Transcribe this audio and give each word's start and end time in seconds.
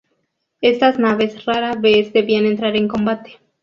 Estas 0.61 0.97
naves 0.97 1.45
rara 1.45 1.75
vez 1.75 2.11
debían 2.11 2.47
entrar 2.47 2.75
en 2.75 2.87
combate. 2.87 3.39